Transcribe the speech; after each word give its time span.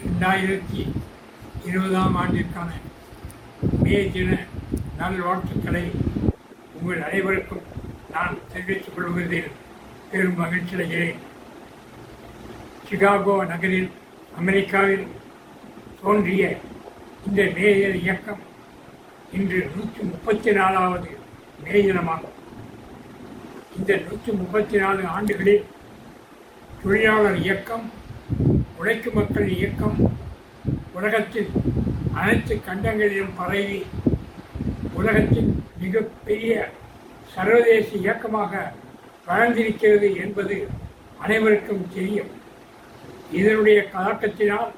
ரெண்டாயிரத்தி 0.00 0.80
இருபதாம் 1.68 2.16
ஆண்டிற்கான 2.20 2.70
மே 3.82 3.98
தின 4.14 4.38
நல்வாழ்த்துக்களை 4.98 5.84
உங்கள் 6.78 7.02
அனைவருக்கும் 7.06 7.64
நான் 8.14 8.34
தெரிவித்துக் 8.52 8.94
கொள்வதில் 8.94 9.50
பெரும் 10.10 10.38
மகிழ்ச்சி 10.40 10.74
அடைகிறேன். 10.76 11.20
சிகாகோ 12.88 13.34
நகரில் 13.52 13.90
அமெரிக்காவில் 14.40 15.06
தோன்றிய 16.02 16.44
இந்த 17.26 17.42
மேயர் 17.56 17.98
இயக்கம் 18.02 18.42
இன்று 19.38 19.58
நூற்றி 19.74 20.02
முப்பத்தி 20.12 20.52
நாலாவது 20.60 21.10
மே 21.64 21.74
தினமாகும். 21.88 22.36
இந்த 23.78 23.90
நூற்றி 24.06 24.30
முப்பத்தி 24.40 24.76
நாலு 24.84 25.02
ஆண்டுகளில் 25.16 25.66
தொழிலாளர் 26.82 27.40
இயக்கம் 27.44 27.84
உழைக்கும் 28.82 29.14
மக்கள் 29.14 29.48
இயக்கம் 29.56 29.98
உலகத்தில் 30.98 31.50
அனைத்து 32.20 32.54
கண்டங்களிலும் 32.68 33.34
பரவி 33.36 33.76
உலகத்தின் 34.98 35.50
மிகப்பெரிய 35.82 36.54
சர்வதேச 37.34 37.88
இயக்கமாக 38.00 38.62
வளர்ந்திருக்கிறது 39.28 40.08
என்பது 40.24 40.56
அனைவருக்கும் 41.24 41.84
தெரியும். 41.94 42.32
இதனுடைய 43.38 43.78
கலாட்டத்தினால் 43.94 44.70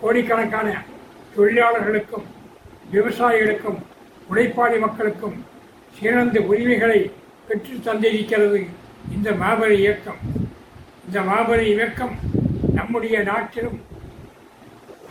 கோடிக்கணக்கான 0.00 0.68
தொழிலாளர்களுக்கும் 1.36 2.26
விவசாயிகளுக்கும் 2.94 3.82
உழைப்பாளி 4.30 4.78
மக்களுக்கும் 4.86 5.38
சிறந்த 6.00 6.40
உரிமைகளை 6.50 7.00
பெற்று 7.48 7.76
தந்திருக்கிறது 7.86 8.60
இந்த 9.16 9.30
மாபெரும் 9.44 9.82
இயக்கம். 9.84 10.20
இந்த 11.06 11.22
மாபெரும் 11.30 11.72
இயக்கம் 11.76 12.16
நம்முடைய 12.88 13.18
நாட்டிலும் 13.28 13.78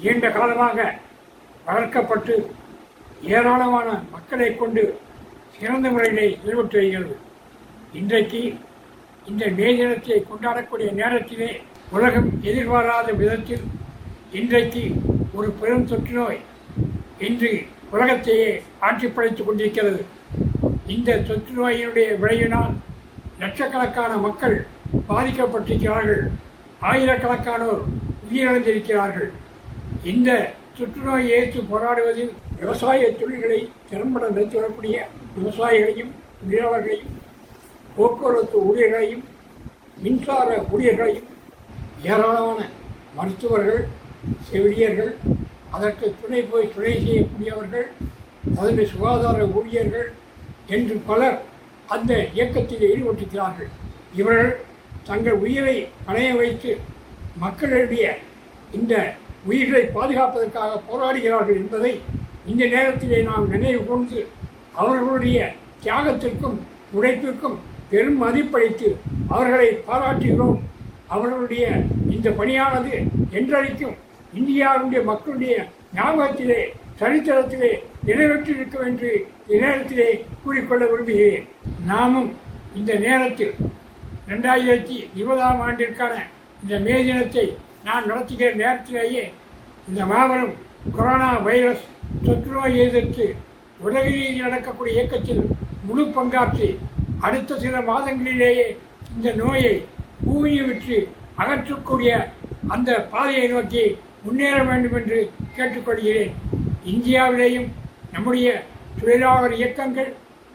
நீண்ட 0.04 0.28
காலமாக 0.36 0.78
வளர்க்கப்பட்டு 1.66 2.36
ஏராளமான 3.34 3.88
மக்களை 4.14 4.48
கொண்டு 4.62 4.84
சிறந்த 5.58 5.90
முறையிலே 5.96 6.24
ஈடுபட்டு 6.46 6.78
வருகிறது. 6.80 7.16
இன்றைக்கு 8.00 8.42
இந்த 9.32 9.44
மே 9.58 9.68
தினத்தை 9.80 10.18
கொண்டாடக்கூடிய 10.30 10.88
நேரத்திலே 11.02 11.50
உலகம் 11.98 12.30
எதிர்பாராத 12.50 13.14
விதத்தில் 13.20 13.68
இன்றைக்கு 14.40 14.84
ஒரு 15.38 15.52
பெரும் 15.62 15.88
தொற்று 15.92 16.16
நோய் 16.18 16.42
இன்று 17.30 17.52
உலகத்தையே 17.92 18.50
ஆட்சி 18.90 19.10
படைத்துக் 19.10 19.50
கொண்டிருக்கிறது. 19.52 20.02
இந்த 20.96 21.20
தொற்று 21.30 21.54
நோயினுடைய 21.60 22.10
விளைவினால் 22.24 22.76
லட்சக்கணக்கான 23.44 24.12
மக்கள் 24.28 24.58
பாதிக்கப்பட்டிருக்கிறார்கள். 25.14 26.28
ஆயிரக்கணக்கானோர் 26.82 27.84
உயிரிழந்திருக்கிறார்கள். 28.26 29.30
இந்த 30.04 30.30
சுற்றுநோய் 30.78 31.30
ஏற்று 31.30 31.62
போராடுவதில் 31.72 32.34
விவசாய 32.60 33.10
தொழில்களை 33.12 33.60
திறம்பட 33.90 34.24
நடத்தி 34.30 34.56
வரக்கூடிய 34.58 34.96
விவசாயிகளையும் 35.38 36.12
தொழிலாளர்களையும் 36.42 37.16
போக்குவரத்து 37.96 38.58
ஊழியர்களையும் 38.68 39.24
மின்சார 40.04 40.50
ஊழியர்களையும் 40.72 41.28
ஏராளமான 42.04 42.60
மருத்துவர்கள் 43.16 43.84
செவிலியர்கள் 44.50 45.12
அதற்கு 45.72 46.16
துணை 46.22 46.42
போய் 46.42 46.72
துணை 46.76 46.94
செய்யக்கூடியவர்கள் 47.06 47.88
அதன் 48.60 48.92
சுகாதார 48.92 49.40
ஊழியர்கள் 49.58 50.08
என்று 50.68 50.96
பலர் 51.06 51.38
அந்த 51.88 52.14
இயக்கத்தில் 52.34 52.86
ஈடுபட்டிருக்கிறார்கள். 52.92 53.70
இவர்கள் 54.16 54.54
தங்கள் 55.08 55.42
உயிரை 55.46 55.76
பணைய 56.08 56.30
வைத்து 56.38 56.72
மக்களுடைய 57.44 58.06
இந்த 58.78 58.94
உயிர்களை 59.50 59.84
பாதுகாப்பதற்காக 59.96 60.80
போராடுகிறார்கள் 60.90 61.60
என்பதை 61.64 61.94
இந்த 62.46 62.64
நேரத்திலே 62.66 63.20
நாம் 63.30 63.50
நினைவு 63.50 63.82
கொண்டு 63.86 64.20
அவர்களுடைய 64.74 65.40
தியாகத்திற்கும் 65.84 66.58
உழைப்பிற்கும் 66.98 67.58
பெரும் 67.90 68.20
மதிப்பளித்து 68.24 68.90
அவர்களை 69.30 69.70
பாராட்டுகிறோம். 69.88 70.60
அவர்களுடைய 71.08 71.66
இந்த 72.16 72.30
பணியானது 72.30 72.94
என்றழைக்கும் 73.38 73.96
இந்தியாவுடைய 74.40 75.02
மக்களுடைய 75.04 75.56
ஞாபகத்திலே 75.96 76.62
சரித்திரத்திலே 77.00 77.72
நிறைவேற்றிருக்கும் 78.08 78.86
என்று 78.86 79.12
இந்நேரத்திலே 79.54 80.10
கூறிக்கொள்ள 80.44 80.84
விரும்புகிறேன். 80.86 81.48
நாமும் 81.86 82.30
இந்த 82.76 82.94
நேரத்தில் 83.06 83.54
ரெண்டாயிரத்தி 84.28 84.96
இருபதாம் 85.16 85.62
ஆண்டிற்கான 85.62 86.14
இந்த 86.64 86.80
மே 86.80 86.96
தினத்தை 87.04 87.46
நான் 87.84 88.08
நடத்துகிற 88.08 88.50
நேரத்திலேயே 88.54 89.24
இந்த 89.88 90.06
மாபெரும் 90.06 90.56
கொரோனா 90.96 91.30
வைரஸ் 91.40 91.86
தொற்று 92.26 92.52
நோய் 92.52 92.80
எதிர்த்து 92.80 93.26
உலகிலேயே 93.80 94.32
நடக்கக்கூடிய 94.40 94.96
இயக்கத்தில் 94.98 95.44
முழு 95.84 96.04
பங்காற்றி 96.08 96.70
அடுத்த 97.22 97.60
சில 97.60 97.78
மாதங்களிலேயே 97.82 98.68
இந்த 99.16 99.32
நோயை 99.34 99.74
பூமியை 100.26 100.64
விற்று 100.66 100.98
அகற்றக்கூடிய 101.38 102.12
அந்த 102.68 103.00
பாதையை 103.12 103.48
நோக்கி 103.48 103.84
முன்னேற 104.24 104.58
வேண்டும் 104.64 104.96
என்று 104.96 105.20
கேட்டுக்கொள்கிறேன். 105.58 106.32
இந்தியாவிலேயும் 106.86 107.68
நம்முடைய 108.14 108.48
தொழிலாளர் 109.00 109.56
இயக்கங்கள் 109.56 110.10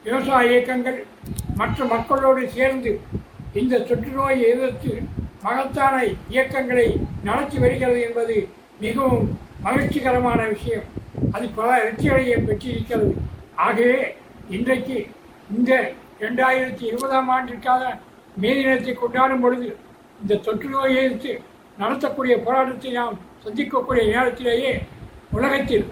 விவசாய 0.05 0.51
இயக்கங்கள் 0.51 0.99
மற்ற 1.57 1.85
மக்களோடு 1.85 2.43
சேர்ந்து 2.49 2.93
இந்த 3.61 3.79
தொற்று 3.89 4.11
நோயை 4.17 4.45
எதிர்த்து 4.51 4.93
மகத்தான 5.43 5.95
இயக்கங்களை 6.35 6.87
நடத்தி 7.29 7.57
வருகிறது 7.59 7.99
என்பது 8.07 8.37
மிகவும் 8.85 9.27
மகிழ்ச்சிகரமான 9.65 10.41
விஷயம். 10.53 10.87
அது 11.35 11.47
பல 11.59 11.71
வெற்றிகளை 11.85 12.37
பெற்றிருக்கிறது. 12.49 13.11
ஆகவே 13.67 13.99
இன்றைக்கு 14.57 14.97
இந்த 15.57 15.73
ரெண்டாயிரத்தி 16.25 16.85
இருபதாம் 16.91 17.31
ஆண்டிற்காக 17.37 17.83
மே 18.43 18.51
தினத்தை 18.59 18.95
கொண்டாடும் 18.95 19.43
பொழுது 19.45 19.69
இந்த 20.23 20.41
தொற்று 20.47 20.69
நோயை 20.75 20.97
எதிர்த்து 21.05 21.33
நடத்தக்கூடிய 21.79 22.35
போராட்டத்தை 22.47 22.91
நாம் 23.01 23.21
சந்திக்கக்கூடிய 23.45 24.03
நேரத்திலேயே 24.15 24.73
உலகத்தில் 25.37 25.87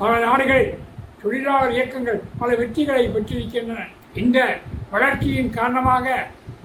பல 0.00 0.10
நாடுகளில் 0.26 0.74
தொழிலாளர் 1.22 1.76
இயக்கங்கள் 1.76 2.20
பல 2.40 2.50
வெற்றிகளை 2.54 3.06
பெற்றிருக்கின்றன. 3.14 3.80
இந்த 4.22 4.38
வளர்ச்சியின் 4.90 5.54
காரணமாக 5.56 6.06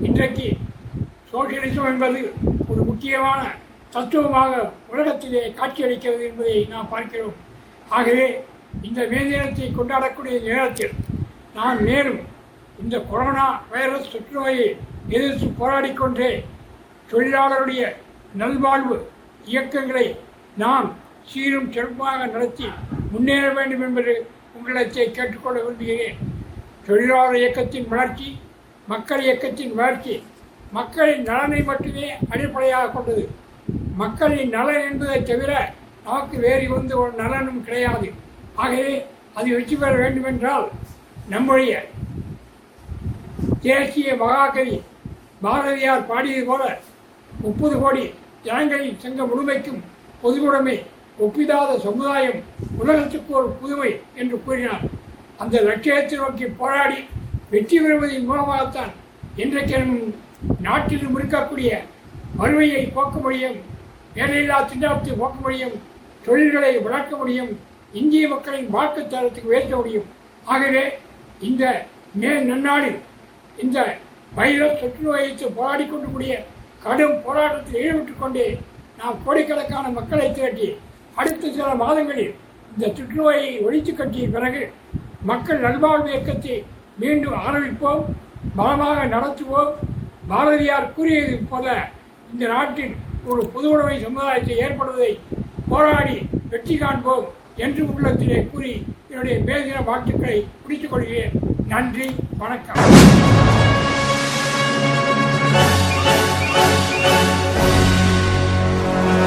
இன்றைக்கு 0.08 0.48
சோசியலிசம் 1.32 1.88
என்பது 1.92 2.22
ஒரு 2.72 2.82
முக்கியமான 2.90 3.42
தத்துவமாக 3.94 4.54
உலகத்திலே 4.92 5.44
காட்சியளிக்கிறது 5.60 6.24
என்பதை 6.30 6.56
நாம் 6.74 6.90
பார்க்கிறோம். 6.90 7.36
ஆகவே 7.90 8.28
இந்த 8.88 9.00
மே 9.12 9.20
தினத்தை 9.30 9.68
கொண்டாடக்கூடிய 9.78 10.36
நேரத்தில் 10.48 10.94
நான் 11.58 11.80
மேலும் 11.88 12.22
இந்த 12.84 12.96
கொரோனா 13.12 13.48
வைரஸ் 13.72 14.12
தொற்றுநோயை 14.14 14.68
எதிர்த்து 15.16 15.48
போராடிக்கொண்டே 15.60 16.32
தொழிலாளருடைய 17.12 17.84
நல்வாழ்வு 18.42 18.98
இயக்கங்களை 19.46 20.08
நாம் 20.64 20.88
சீரும் 21.32 21.72
சிறப்பாக 21.72 22.26
நடத்தி 22.26 22.68
முன்னேற 23.12 23.46
வேண்டும் 23.58 23.84
என்பது 23.88 24.14
உங்களிடத்தை 24.56 25.06
கேட்டுக்கொள்ள 25.12 25.58
விரும்புகிறேன். 25.62 26.18
தொழிலாளர் 26.88 27.42
இயக்கத்தின் 27.42 27.92
வளர்ச்சி 27.94 28.30
மக்கள் 28.92 29.24
இயக்கத்தின் 29.26 29.76
வளர்ச்சி 29.80 30.16
மக்களின் 30.78 31.24
நலனை 31.30 31.60
மட்டுமே 31.70 32.08
அடிப்படையாக 32.34 32.92
கொண்டது. 32.94 33.24
மக்களின் 34.02 34.54
நலன் 34.56 34.86
என்பதை 34.90 35.18
தவிர 35.30 35.52
நமக்கு 36.06 36.38
வேறு 36.46 36.64
எந்த 36.78 36.94
ஒரு 37.02 37.12
நலனும் 37.22 37.62
கிடையாது. 37.68 38.08
ஆகவே 38.64 38.96
அது 39.38 39.48
வெற்றி 39.56 39.76
பெற 39.76 39.92
வேண்டுமென்றால் 40.02 40.68
நம்முடைய 41.34 41.74
தேசிய 43.68 44.16
மகாகவி 44.24 44.76
பாரதியார் 45.44 46.10
பாடியது 46.10 46.44
போல 46.50 46.64
முப்பது 47.46 47.76
கோடி 47.84 48.04
ஜனங்களின் 48.48 49.02
சங்க 49.04 49.24
முழுமைக்கும் 49.32 49.82
பொதுவுடைமை 50.24 50.78
ஒப்பிடாத 51.24 51.72
சமுதாயம் 51.88 52.40
உலகத்துக்கு 52.82 53.32
ஒரு 53.40 53.50
புதுமை 53.62 53.92
என்று 54.22 54.38
கூறினார். 54.46 54.86
அந்த 55.42 55.56
லட்சியத்தை 55.70 56.18
நோக்கி 56.22 56.46
போராடி 56.62 57.00
வெற்றி 57.54 57.78
பெறுவதன் 57.80 58.26
மூலமாகத்தான் 58.26 58.94
இன்றைக்கு 59.36 59.78
நம் 59.78 59.98
நாட்டில் 60.60 61.04
இருக்கக்கூடிய 61.10 61.70
வறுமையை 62.36 62.86
போக்க 62.86 63.20
முடியும் 63.20 63.58
வேலையில்லா 64.16 64.58
திண்டாட்டத்தை 64.62 65.14
போக்க 65.18 65.38
முடியும் 65.42 65.76
தொழில்களை 66.26 66.72
வளர்க்க 66.78 67.14
முடியும் 67.16 67.52
இந்திய 67.94 68.28
மக்களின் 68.28 68.70
வாழ்க்கை 68.70 69.04
தரத்துக்கு 69.08 69.50
உயர்த்த 69.50 69.76
முடியும். 69.76 70.08
ஆகவே 70.46 70.84
இந்த 71.40 71.64
மே 72.16 72.32
நன்னாளில் 72.44 73.00
இந்த 73.58 73.80
வைரஸ் 74.36 74.80
தொற்று 74.82 75.04
நோயை 75.04 75.32
போராடி 75.50 75.86
கொண்டிருக்கூடிய 75.86 76.34
கடும் 76.84 77.24
போராட்டத்தில் 77.26 77.82
ஈடுபட்டு 77.82 78.14
கொண்டே 78.14 78.48
நாம் 78.98 79.20
கோடிக்கணக்கான 79.26 79.88
மக்களை 79.90 80.32
திரட்டி 80.32 80.70
அடுத்த 81.16 81.52
சில 81.52 81.76
மாதங்களில் 81.76 82.34
இந்த 82.76 82.88
தொற்றுநோயை 82.88 83.62
ஒழித்து 83.62 83.94
கட்டிய 83.94 84.28
பிறகு 84.28 84.62
மக்கள் 85.22 85.60
நல்வாழ்வு 85.60 86.10
இயக்கத்தை 86.10 86.64
மீண்டும் 87.02 87.38
ஆரம்பிப்போம். 87.48 88.04
பலமாக 88.56 89.06
நடத்துவோம். 89.16 89.72
பாரதியார் 90.28 90.94
கூறியது 90.96 91.36
போல 91.50 91.66
இந்த 92.34 92.48
நாட்டின் 92.48 92.96
ஒரு 93.26 93.42
புது 93.54 93.64
புதுவுடைமை 93.64 93.98
சமுதாயத்தை 94.04 94.56
ஏற்படுவதை 94.66 95.12
போராடி 95.70 96.18
வெற்றி 96.50 96.76
காண்போம் 96.78 97.28
என்று 97.56 97.84
உள்ளத்திலே 97.94 98.40
கூறி 98.52 98.74
என்னுடைய 99.10 99.38
பேசின 99.50 99.84
வாழ்த்துக்களை 99.90 100.38
முடித்துக் 100.62 100.92
கொள்கிறேன். 100.92 101.34
நன்றி 101.68 102.08
வணக்கம். 102.38 102.82